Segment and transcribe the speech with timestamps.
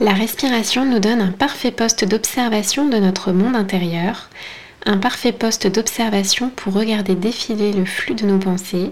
[0.00, 4.28] La respiration nous donne un parfait poste d'observation de notre monde intérieur,
[4.86, 8.90] un parfait poste d'observation pour regarder défiler le flux de nos pensées,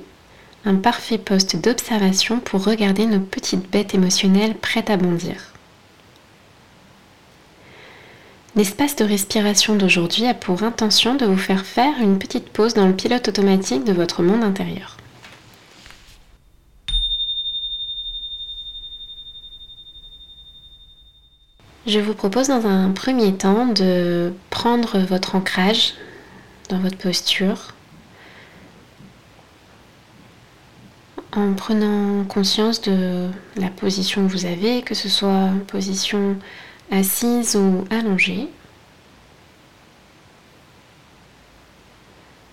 [0.64, 5.52] un parfait poste d'observation pour regarder nos petites bêtes émotionnelles prêtes à bondir.
[8.54, 12.86] L'espace de respiration d'aujourd'hui a pour intention de vous faire faire une petite pause dans
[12.86, 14.98] le pilote automatique de votre monde intérieur.
[21.84, 25.94] Je vous propose dans un premier temps de prendre votre ancrage
[26.68, 27.74] dans votre posture
[31.32, 36.36] en prenant conscience de la position que vous avez, que ce soit position
[36.92, 38.48] assise ou allongée.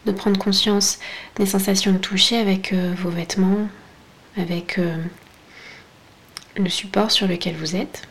[0.08, 0.98] De prendre conscience
[1.36, 3.68] des sensations de toucher avec euh, vos vêtements,
[4.38, 4.98] avec euh,
[6.58, 8.08] le support sur lequel vous êtes.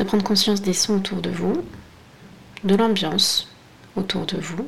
[0.00, 1.62] De prendre conscience des sons autour de vous,
[2.64, 3.54] de l'ambiance
[3.96, 4.66] autour de vous.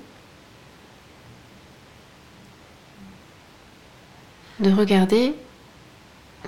[4.60, 5.34] De regarder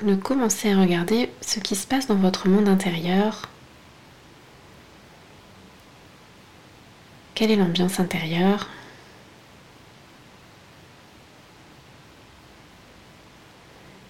[0.03, 3.49] de commencer à regarder ce qui se passe dans votre monde intérieur.
[7.35, 8.69] Quelle est l'ambiance intérieure?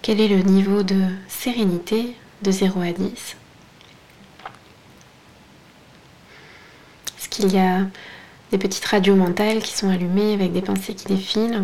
[0.01, 3.37] Quel est le niveau de sérénité de 0 à 10
[7.35, 7.85] qu'il y a
[8.51, 11.63] des petites radios mentales qui sont allumées avec des pensées qui défilent.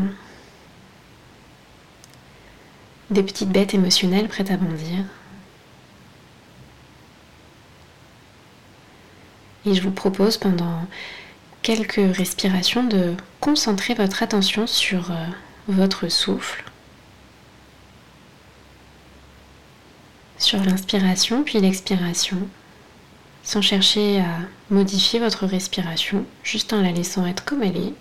[3.09, 5.05] Des petites bêtes émotionnelles prêtes à bondir.
[9.65, 10.87] Et je vous propose pendant
[11.61, 15.27] quelques respirations de concentrer votre attention sur euh,
[15.67, 16.63] votre souffle,
[20.39, 22.37] sur l'inspiration puis l'expiration,
[23.43, 24.39] sans chercher à
[24.69, 27.93] modifier votre respiration, juste en la laissant être comme elle est,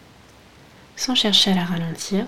[0.96, 2.26] sans chercher à la ralentir.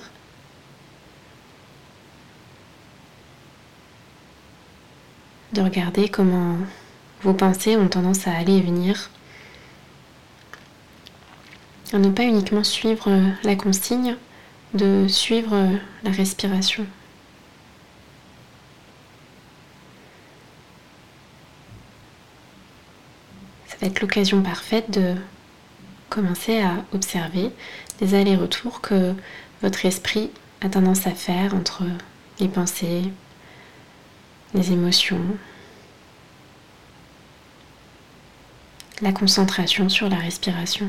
[5.52, 6.56] de regarder comment
[7.22, 9.10] vos pensées ont tendance à aller et venir,
[11.92, 13.10] à ne pas uniquement suivre
[13.44, 14.16] la consigne
[14.74, 15.68] de suivre
[16.04, 16.86] la respiration.
[23.82, 25.16] Va être l'occasion parfaite de
[26.08, 27.50] commencer à observer
[28.00, 29.12] les allers-retours que
[29.60, 31.82] votre esprit a tendance à faire entre
[32.38, 33.02] les pensées,
[34.54, 35.24] les émotions,
[39.00, 40.88] la concentration sur la respiration.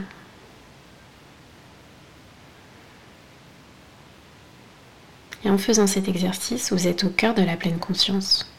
[5.46, 8.54] Et en faisant cet exercice, vous êtes au cœur de la pleine conscience.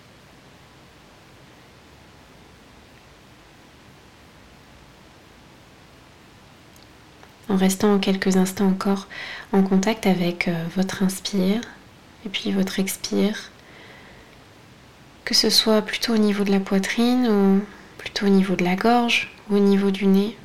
[7.48, 9.06] En restant quelques instants encore
[9.52, 11.60] en contact avec euh, votre inspire
[12.24, 13.50] et puis votre expire,
[15.24, 17.60] que ce soit plutôt au niveau de la poitrine ou
[17.98, 20.36] plutôt au niveau de la gorge ou au niveau du nez.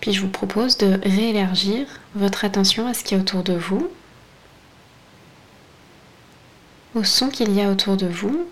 [0.00, 3.90] Puis je vous propose de réélargir votre attention à ce qui est autour de vous,
[6.94, 8.46] au son qu'il y a autour de vous,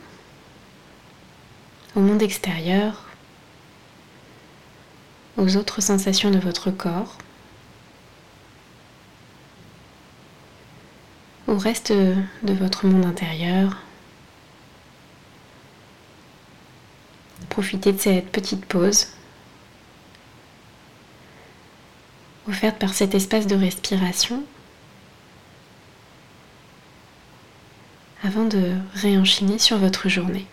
[1.94, 3.04] au monde extérieur,
[5.36, 7.18] aux autres sensations de votre corps,
[11.46, 13.76] au reste de votre monde intérieur.
[17.48, 19.08] Profitez de cette petite pause
[22.48, 24.44] offerte par cet espace de respiration
[28.26, 30.46] avant de réenchaîner sur votre journée.